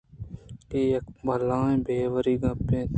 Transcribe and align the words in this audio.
اے 0.73 0.81
یک 0.93 1.05
بلاہیں 1.25 1.79
باوری 1.85 2.35
گپے 2.43 2.77
اِنت 2.81 2.89